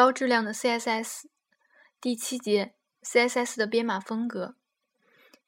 [0.00, 1.24] 高质量的 CSS。
[2.00, 4.56] 第七节，CSS 的编码风格。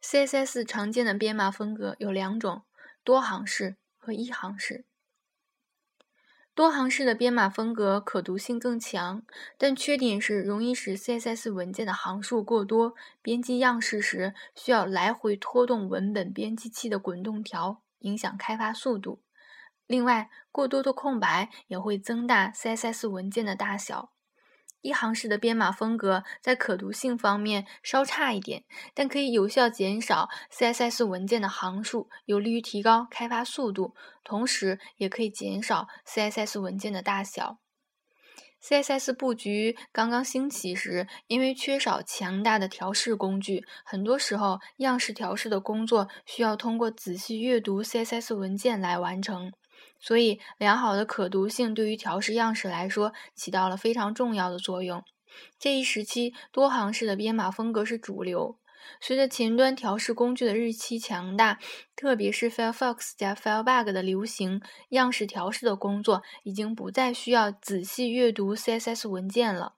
[0.02, 2.64] CSS 常见的编码风格有两种：
[3.02, 4.84] 多行式和一行式。
[6.54, 9.22] 多行式的编码风格可读性更强，
[9.56, 19.22] 但缺点是容易使 CSS 文件的行数过多，编辑样式时需要来回拖动文本编辑器的滚动条，影响开发速度。
[19.86, 24.12] 另外，过多的空白也会增大 CSS 文件的大小。
[24.82, 28.64] 一行式的编码风格在可读性方面稍差一点，
[28.94, 37.58] 但可以有效减少 CSS 文件的行数，有利于提高开发速度，同时也可以减少 CSS 文件的大小。
[38.62, 49.52] CSS 布局刚刚兴起时，因为缺少强大的调试工具，很多时候样式调试的工作需要通过仔细阅读 CSS 文件来完成。
[50.02, 55.02] 所以，良好的可读性对于调试样式来说起到了非常重要的作用。
[55.58, 58.58] 这一时期，多行式的编码风格是主流。
[59.00, 61.60] 随着前端调试工具的日期强大，
[61.94, 69.74] 特别是 Firefox 加 Firebug 的流行，样式调试的工作已经不再需要仔细阅读 CSS 文件了。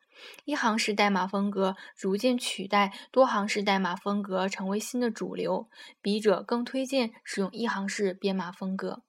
[0.47, 5.69] 一行式代码风格逐渐取代多行式代码风格，成为新的主流。
[6.01, 9.03] 笔者更推荐使用一行式编码风格。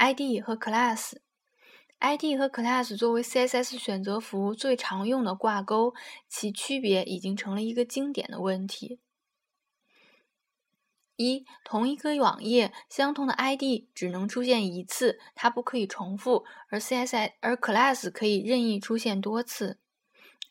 [0.00, 5.92] ID 和 Class，ID 和 Class 作为 CSS 选择符最常用的挂钩，
[6.26, 8.98] 其区别已经成了一个经典的问题。
[11.16, 19.78] 一，同一个网页相同的 ID 只能出现一次，它不可以重复，而 CSS 而 Class 可以任意出现多次。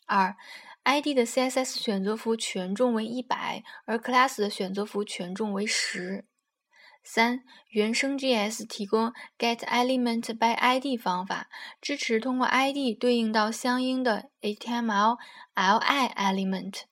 [0.06, 0.36] 二
[0.84, 6.24] ，ID 的 CSS 选择符权重为一百，而 Class 的选择符权重为十。
[7.02, 11.48] 三、原生 JS 提供 getElementById 方法，
[11.80, 15.18] 支持通过 ID 对应到相应的 HTML
[15.54, 16.82] li element，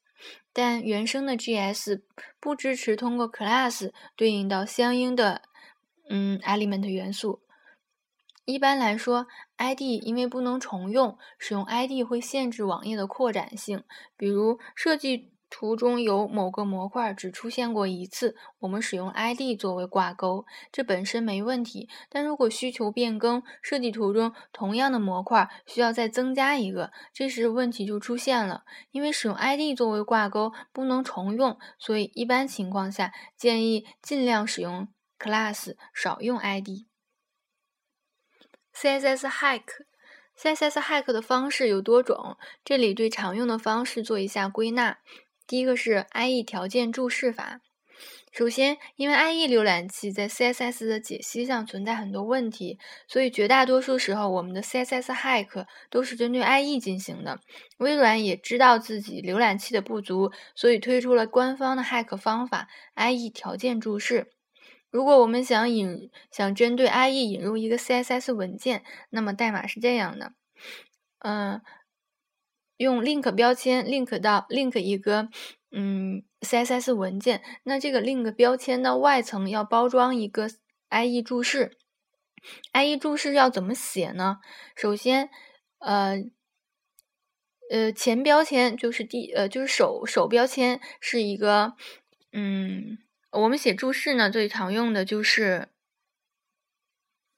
[0.52, 2.02] 但原生的 JS
[2.40, 5.42] 不支持通过 class 对应到相应的
[6.08, 7.42] 嗯 element 元素。
[8.44, 9.26] 一般来说
[9.58, 13.84] ，ID 因为不能重用，使用 ID 会限制网页的扩展性，
[14.16, 15.32] 比如设计。
[15.50, 21.88] 图中有某个模块只出现过一次，我们使用 ID 作为挂钩，这本身没问题。
[22.08, 28.64] 但如果需求变更，设计图中同样的模块需要再增加一个，这时问题就出现了。
[28.90, 34.88] 因为使用 ID 作为挂钩不能重用，所以一般情况下建议尽量使用
[35.18, 36.86] class，少用 ID。
[38.74, 44.98] CSS hack，CSS hack 的方式有多种，这里对常用的方式做一下归纳。
[45.48, 47.62] 第一个是 IE 条件注释法。
[48.30, 52.78] 首先，因为 IE 浏览器在 CSS 的解析上存在很多问题，
[53.08, 57.40] 所以绝大多数时候我们的 CSS hack 都是针对 IE 进行的。
[57.78, 64.30] 微软也知道自己浏览器的不足，所以推出了官方的 hack 方法 IE 条件注释。
[64.90, 70.34] 如果我们想引想针对 IE 引入一个 CSS 文件，那么代码是这样的，
[71.20, 71.62] 嗯。
[72.78, 75.28] 用 link 标签 link 到 link 一个
[75.70, 80.48] 嗯 CSS 文件，那这个 link 标签的外层要包装一个
[80.88, 81.76] IE 注释。
[82.72, 84.38] IE 注释要怎么写呢？
[84.76, 85.28] 首先，
[85.78, 86.16] 呃
[87.70, 91.74] 呃前标签就是第呃就是首首标签是一个
[92.32, 92.98] 嗯，
[93.32, 95.68] 我们写注释呢最常用的就是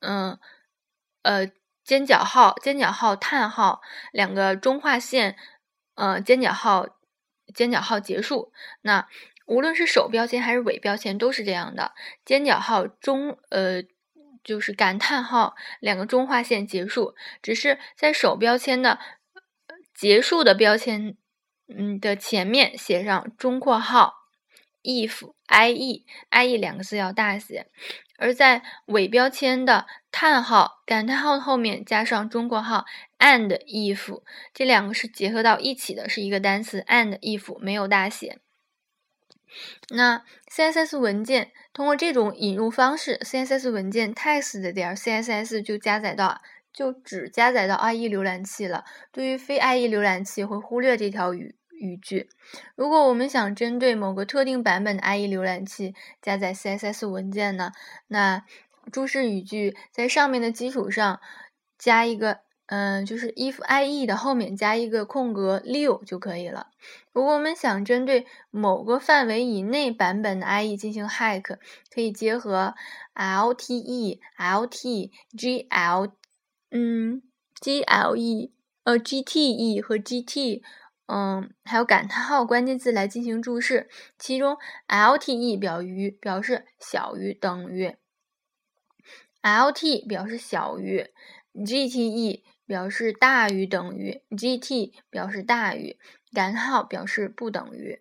[0.00, 0.38] 嗯
[1.22, 1.50] 呃。
[1.90, 3.80] 尖角号、尖角号、叹号
[4.12, 5.34] 两个中划线，
[5.96, 6.86] 呃，尖角号、
[7.52, 8.52] 尖角号结束。
[8.82, 9.08] 那
[9.44, 11.92] 无论是首标签还是尾标签都是这样的，
[12.24, 13.82] 尖角号中，呃，
[14.44, 17.16] 就是感叹号两个中划线结束。
[17.42, 19.00] 只是在首标签的
[19.92, 21.16] 结束的标签，
[21.66, 24.14] 嗯的前面写上中括号。
[24.82, 27.66] if ie ie 两个字要大写，
[28.20, 32.84] 而在尾标签的叹号感叹号后面加上中括号
[33.18, 34.22] and if
[34.52, 38.38] 这两个是结合到一起的，是一个单词 and if 没有大写。
[39.88, 40.22] 那
[40.52, 46.40] CSS 文件通过这种引入方式，CSS 文件 text 点 CSS 就加载到
[46.72, 48.84] 就只加载到 IE 浏览器了。
[49.10, 51.56] 对于非 IE 浏览器会忽略这条语。
[51.80, 52.28] 语句，
[52.76, 57.72] 如果我们想针对某个特定版本的 IE 浏览器加载 CSS 文件呢？
[58.08, 58.44] 那
[58.92, 61.20] 注释语句在上面的基础上
[61.78, 66.68] 加一个，嗯，就是 if IE 的后面加一个空格六就可以了。
[67.12, 71.58] 如果我们想针对某个范围以内版本的 IE 进行 hack，
[71.92, 72.74] 可以结合
[73.14, 76.12] LTE、LT、GL，
[76.70, 77.22] 嗯
[77.60, 78.50] ，GLE。
[78.82, 80.62] 呃，GTE 和 GT，
[81.12, 83.90] 嗯，还有感叹号关键字来进行注释。
[84.16, 87.96] 其中，LTE 表于表示小于等于
[89.42, 91.10] ，LT 表示小于
[91.52, 95.98] ，GTE 表示大于等于，GT 表示大于，
[96.32, 98.00] 感叹号表示不等于。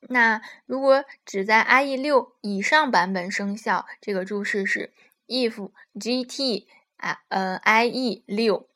[0.00, 4.92] 那如果只在 IE 六以上版本生效，这个注释是
[5.28, 6.66] if GT
[6.96, 8.68] 啊呃 IE 六，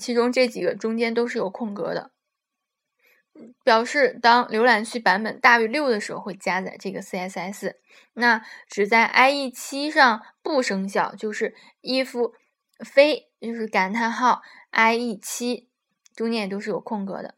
[0.00, 2.12] 其中这几个中间都是有空格的，
[3.62, 7.74] 表示当浏览器版本大于六的时候会加载这个 CSS。
[8.14, 12.32] 那只在 IE 七上不生效，就是 if
[12.78, 14.42] 非就是感叹号
[14.72, 15.68] IE 七，
[16.14, 17.36] 中间也都是有空格的。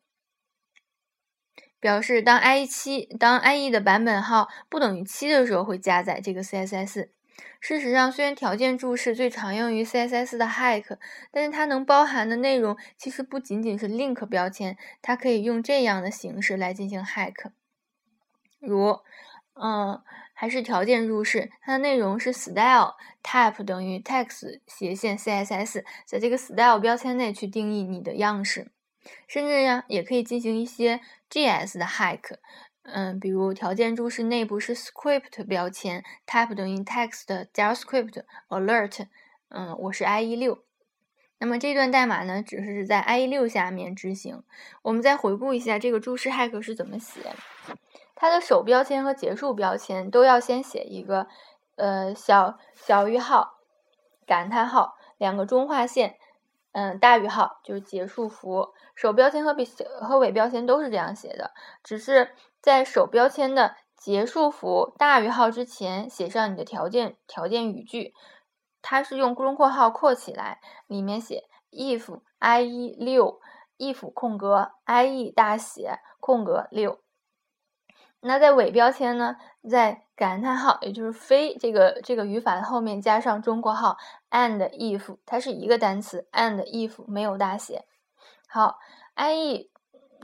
[1.80, 7.08] 表示当 IE 七当 IE 的版本号不等于七的时候，会加载这个 CSS。
[7.60, 10.98] 事实上，虽然条件注释最常用于 CSS 的 hack，
[11.30, 17.50] 但是它能包含的内容其实不仅仅是 link 标签，它可以用这样的形式来进行 hack。
[18.60, 19.00] 如，
[19.54, 20.02] 嗯，
[20.34, 28.70] 还是条件注释，它的内容是 style type 等于 text 斜线 CSS，在这个 style 标签内去定义你的样式。
[29.26, 31.00] 甚至呀，也可以进行一些
[31.30, 32.36] GS 的 hack，
[32.84, 39.06] 嗯，比如条件注释内部是 script 标签，type 等于 text 加 script alert，
[39.48, 40.62] 嗯，我是 IE 六，
[41.38, 44.42] 那么这段代码呢，只是在 IE 六下面执行。
[44.82, 47.20] 我们再回顾一下这个注释 hack 是怎么写，
[48.14, 51.26] 它的首标签和结束标签都要先写一个，
[51.76, 53.60] 呃，小小于号，
[54.26, 56.18] 感叹号，两个中划线。
[56.72, 59.64] 嗯，大于号就是结束符，首标签和尾
[60.00, 61.52] 和尾标签都是这样写的，
[61.84, 62.32] 只是
[62.64, 68.14] 在首标签的结束符大于号之前写上你的条件条件语句，
[68.80, 73.38] 它是用中括号括起来，里面写 if IE 六
[73.76, 77.00] if 空格 IE 大写空格六。
[78.20, 79.36] 那在尾标签呢，
[79.68, 83.98] 在感叹号，也就是非这个这个语法的后面加上中括号
[84.30, 87.84] ，and if，它是一个单词，and if 没有大写。
[88.48, 88.78] 好
[89.16, 89.68] ，IE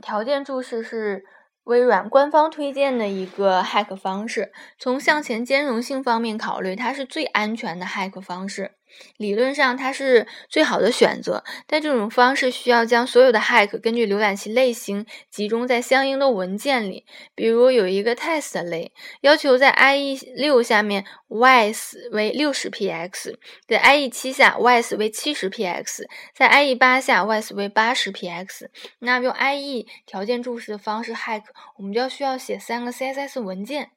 [0.01, 1.23] 条件注释是
[1.65, 8.71] 微软官方推荐的一个 hack 方式，从向前兼容性方面考虑，它是最安全的 hack 方式。
[9.17, 17.05] 理论上它是最好的选择，但这种方式需要将所有的 hack 根据浏览器类型集中在相应的文件里。
[17.35, 18.91] 比如有一个 test 类，
[19.21, 23.35] 要求在 IE 六下面 WISE 为六十 px，
[23.67, 26.03] 在 IE 七下 WISE 为七十 px，
[26.35, 28.67] 在 IE 八下 WISE 为八十 px。
[28.99, 31.43] 那用 IE 条件注释的方式 hack，
[31.77, 33.91] 我们就要需要写三个 CSS 文件。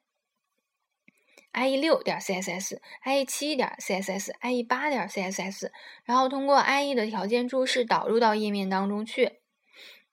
[1.55, 5.71] IE 六点 CSS，IE 七点 CSS，IE 八点 CSS，
[6.03, 9.39] 然后通过 IE 的条件注释导入到页面当中去。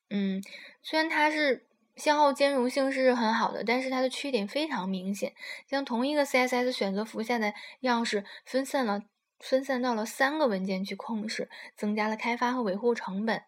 [0.09, 0.41] 嗯，
[0.83, 1.67] 虽然它是
[1.97, 5.35] 先后兼容性是很好的，但是它的缺点非常明显，
[5.67, 9.03] 将同一个 CSS 选择符下的样式分散了，
[9.41, 13.43] 分散到了三个文件去控制，增加了开发和维护成本。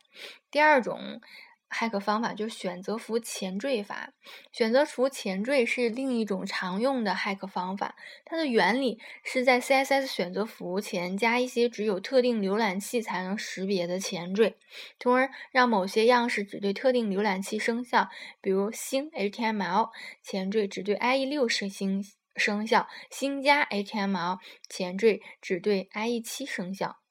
[0.50, 1.20] 第二种。
[1.74, 4.12] Hack 方法就是选择符前缀法。
[4.52, 7.96] 选择符前缀是另一种常用的 hack 方法。
[8.24, 14.54] 它的原理是在 CSS 选择符前加一些只有特定浏览器才能识别的前缀，
[15.00, 18.08] 从而让某些样式只对特定浏览器生效。
[18.40, 19.90] 比如星 HTML
[20.22, 22.04] 前缀只对 IE 六生星
[22.36, 27.03] 生效，星加 HTML 前缀只对 IE 七生效。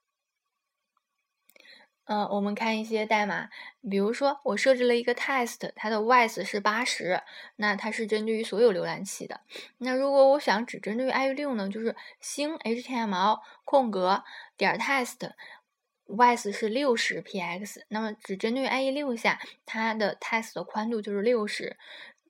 [2.06, 3.50] 嗯，我们看一些代码，
[3.90, 7.22] 比如说我设置了一个 test，它的 width 是八十，
[7.56, 9.40] 那它是针对于所有浏览器的。
[9.78, 14.26] 那如果我想只针对于 IE 六呢，就是星 HTML 空格
[14.58, 21.78] 点 test，width 是六十 px，那么只针对于 IE 六下，它的 test 的宽度就是六十。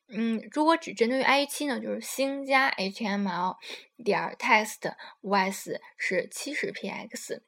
[0.10, 3.58] 嗯，如果只针对于 IE 七呢，就是星加 HTML
[4.06, 7.42] 点 test，width 是七十 px。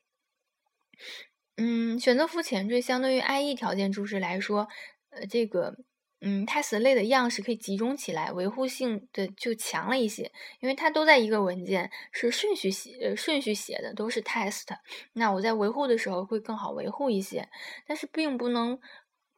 [1.57, 4.67] 嗯，选择符前缀相对于 IE 条件注释来说，
[5.09, 5.74] 呃，这个
[6.19, 14.65] 嗯，test 类的样式可以集中起来，维护性的就强了一些，因为它都在一个文件，是顺序写，呃顺序写的都是 test，
[15.13, 17.47] 那我在维护的时候会更好维护一些，
[17.88, 18.77] 但是并不能，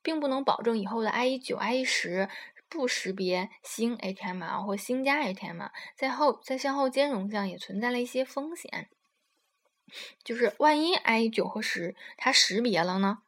[0.02, 2.28] 并不能保证以后的 IE 九、IE 十
[2.68, 8.90] 不识别新 HTML 或新加 HTML，在后在向后兼容上也存在了一些风险。
[10.24, 13.20] 就是万一 i 九和十它识别了呢？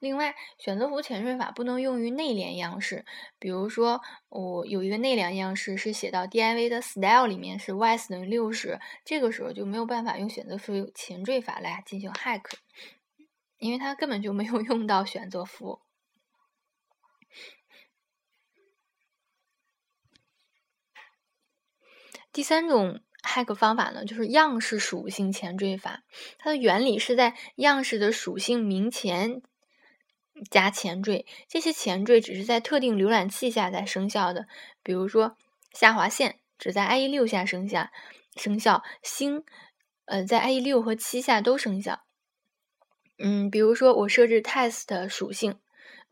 [0.00, 3.04] 另外，选择符前缀法不能用于内联样式，
[3.38, 12.42] 比如说我有一个内联样式是写到 div 的 style 里面是 y 等于六十，这个时候就没有办法用选择符前缀法来进行 hack，
[13.58, 15.80] 因为它根本就没有 用到选择符。
[22.32, 26.02] 第三种 hack 方法呢，就是样式属性前缀法。
[26.38, 29.42] 它的原理是在样式的属性名前
[30.50, 34.46] 加前缀，这些前缀只是在特定浏览器下才生效的。
[34.82, 35.36] 比如说，
[35.72, 37.88] 下划线只在 IE 六下生效，
[38.36, 39.44] 生效星
[40.06, 42.00] 呃在 IE 六和七下都生效。
[43.18, 45.58] 嗯，比如说我设置 test 属性。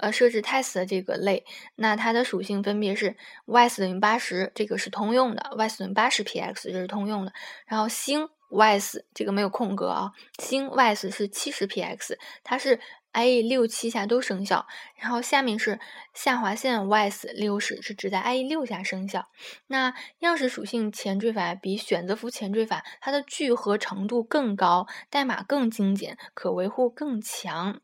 [0.00, 1.44] 呃，设置 test 的这个类，
[1.76, 7.32] 那它的属性分别是 y 等于八十，这个是通用的；y 等于八十 px，这是通用的。
[7.66, 8.78] 然后星 y
[9.14, 12.80] 这个没有空格啊，星 y 是七十 px，它是
[13.12, 14.66] IE 六七下都生效。
[14.96, 15.78] 然后下面是
[16.14, 19.28] 下划线 y 六十，是只在 IE 六下生效。
[19.66, 27.80] 那样式属性前缀法比选择符前缀法，它的聚合程度更高，代码更精简，可维护更强。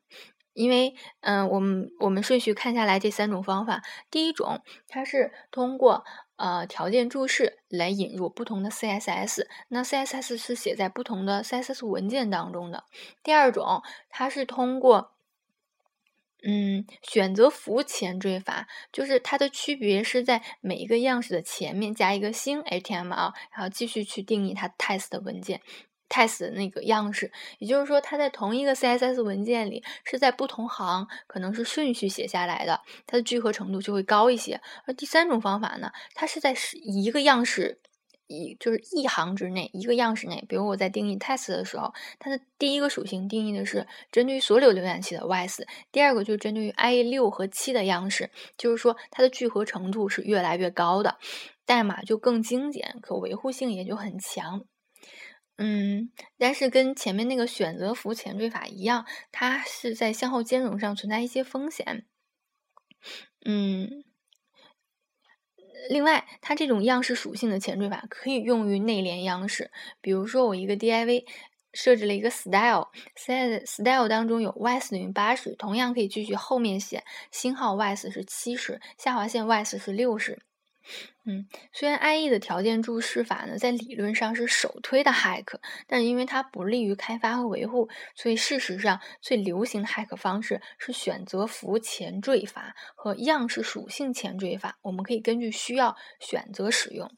[0.57, 6.05] 因为，嗯，我们我们顺序看下来，这三种方法，第一种它是通过
[6.37, 12.85] 呃条件注释来引入不同的 CSS，那 CSS 是写在不同的 CSS 文件当中的。
[13.23, 15.13] 第二种，它是通过
[16.43, 25.61] 嗯选择符前缀法，就是它的区别是在每一个样式的前面加一个新 HTML，然后继续去定义它 test 文件。
[26.09, 34.61] Test 的那个样式，也就是说，它在同一个 CSS 文件里是在不同行，可能是顺序写下来的，它的聚合程度就会高一些。
[34.87, 37.81] 而第三种方法呢，它是在一个样式
[38.29, 51.19] 一就是一行之内，一个样式内，比如我在定义 test 的时候，它的第一个属性定义的是针对于所有浏览器的 y s 第二个就是针对于 IE 六和七的样式，就是说它的聚合程度是越来越高的，
[51.65, 54.65] 代码就更精简，可维护性也就很强。
[55.59, 62.05] 嗯，但是跟前面那个选择符前缀法一样，它是在向后兼容上存在一些风险。
[63.45, 64.05] 嗯，
[65.89, 69.71] 另外，它这种样式属性的前缀法可以用于内联样式，
[70.01, 71.25] 比如说我一个 div
[71.73, 80.43] 设置了一个 style，style style 当中有 y 等于八十，同样可以继续后面写星号 y 是七十，下划线 y 是六十。
[81.25, 94.79] 嗯，虽然 IE 的条件注释法呢，在理论上是首推的 hack，但因为它不利于开发和维护，所以事实上最流行的 hack 方式是选择符前缀法和样式属性前缀法。
[94.83, 97.11] 我们可以根据需要选择使用。